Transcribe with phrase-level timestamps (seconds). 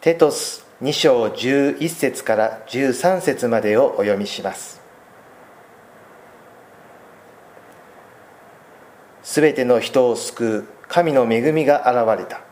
[0.00, 4.80] テトス2章11節から13節までをお読みします。
[9.24, 12.42] すべての人を救う神の恵みが現れた。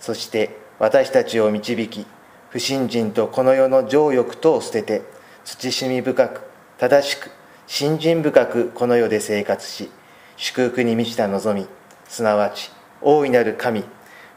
[0.00, 2.06] そして私たちを導き
[2.48, 5.02] 不信心とこの世の情欲とを捨てて
[5.44, 6.40] 慎み深く
[6.78, 7.30] 正しく
[7.66, 9.90] 信心深くこの世で生活し
[10.38, 11.68] 祝福に満ちた望み
[12.08, 12.70] すなわち
[13.02, 13.84] 大いなる神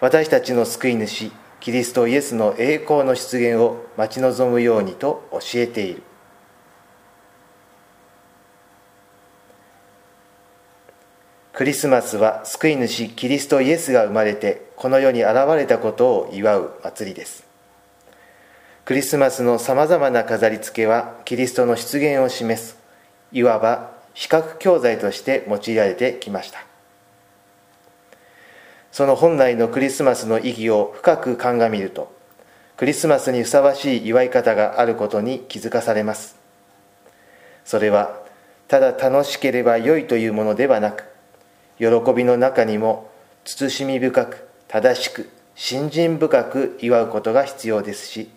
[0.01, 1.31] 私たちの救い主
[1.63, 6.03] キリストイエスの栄光の出現を待ち望むようにと教えている。
[11.53, 17.45] クリスマスは救い主キリストイエスが生まれてこの世に現れたことを祝う祭りです。
[18.83, 22.77] クリスマスのさまざまな飾り付けはキリストの出現を示す
[23.31, 26.72] いわば視覚教材として用いられてきました。
[28.93, 32.15] その本来のクリスマスの意義を深く鑑みると
[32.77, 36.35] クリスマスにふさわしい祝い方があることに気づかされます。
[37.65, 38.21] それは
[38.67, 41.05] ただ楽しければ良いというものではなく
[41.79, 43.09] 喜びの中にも
[43.45, 48.29] 慎み深く正しく信心深く祝うことが必要ですし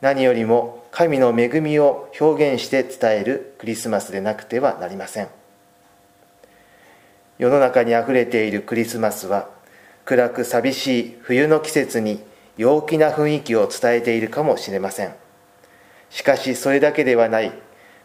[0.00, 5.28] 何よりも神の恵みを表現して伝えるクリスマスでなくてはなりません。
[7.38, 9.55] 世の中にあふれているクリスマスは
[10.06, 12.22] 暗く寂しい冬の季節に
[12.56, 15.12] 陽気な雰囲気を伝えているかもしれません。
[16.10, 17.52] しかしそれだけではない。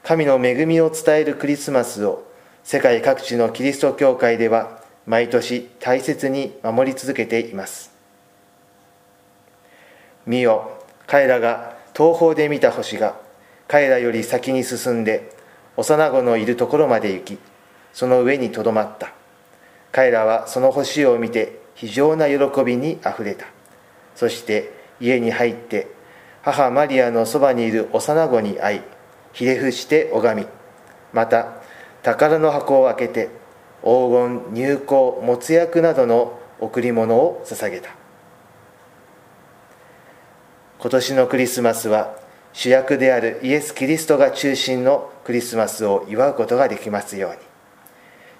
[0.01, 2.27] 神の恵みを伝えるクリスマスを
[2.63, 7.91] 世界各地のキリスト教会では毎年大切に守り続けています。
[10.25, 10.71] 見よ
[11.05, 13.15] 彼らが東方で見た星が
[13.67, 15.31] 彼らより先に進んで
[15.77, 17.39] 幼子のいるところまで行き
[17.93, 19.13] その上にとどまった。
[19.91, 23.47] 彼らはその星を見て非常な喜びにあふれた。
[24.15, 25.87] そして家に入って
[26.43, 28.81] 母マリアのそばにいる幼子に会い
[29.33, 30.47] ひれ伏して拝み
[31.11, 31.55] また
[32.03, 33.29] 宝の箱を開けて
[33.81, 34.95] 黄金入香
[35.25, 37.89] 没薬などの贈り物を捧げた。
[40.77, 42.15] 今年のクリスマスは
[42.53, 47.50] 主役であるイエス・キリストが中心のクリスマスを祝うことができますように。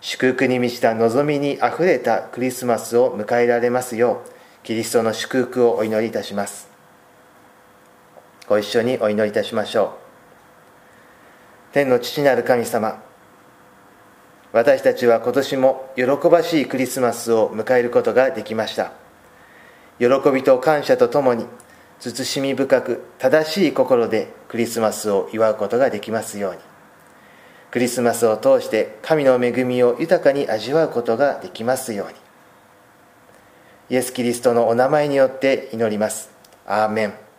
[0.02, 4.32] 祝福に満ちた望みにあふれたクリスマスを迎えられますよう
[4.64, 6.70] キリストの祝福をお祈りいたします。
[8.48, 9.98] ご一緒にお祈りいたしましょ
[11.70, 11.74] う。
[11.74, 13.02] 天の父なる神様
[14.52, 18.92] 私たちは今年も喜ばしいクリスマスを迎えることができました。
[20.00, 21.46] 喜びと感謝とともに
[22.00, 26.71] 慎み深く正しい心でクリスマスを祝うことができますように。
[27.72, 32.14] クリスマスを通して神の恵みを豊かに味わうことができますように。
[33.90, 36.30] イエス・キリストのお名前によって祈ります。
[36.68, 37.31] アーメン。